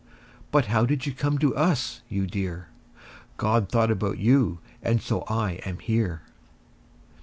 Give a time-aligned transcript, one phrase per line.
[0.49, 2.69] But how did you come to us, you dear?
[3.37, 6.23] God thought about you, and so I am here.